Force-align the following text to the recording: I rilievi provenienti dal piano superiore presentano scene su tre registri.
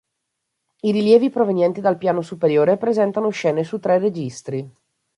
I 0.79 0.91
rilievi 0.91 1.29
provenienti 1.29 1.79
dal 1.79 1.99
piano 1.99 2.23
superiore 2.23 2.77
presentano 2.77 3.29
scene 3.29 3.63
su 3.63 3.77
tre 3.79 3.99
registri. 3.99 4.67